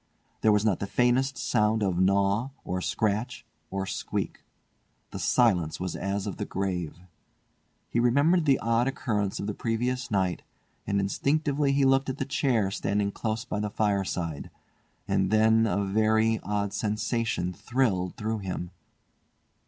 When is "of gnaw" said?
1.83-2.49